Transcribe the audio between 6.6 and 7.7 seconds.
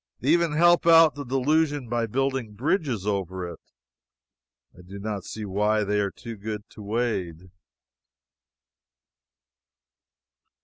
to wade.